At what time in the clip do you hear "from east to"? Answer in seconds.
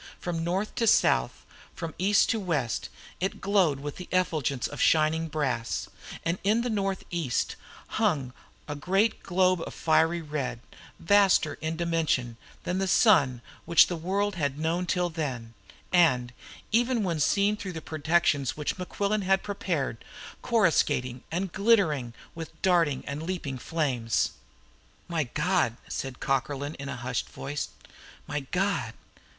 1.75-2.39